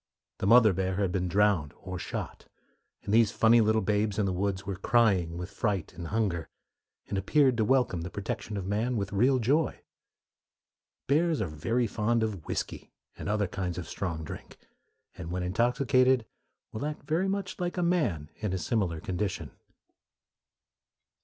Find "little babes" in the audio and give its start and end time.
3.61-4.17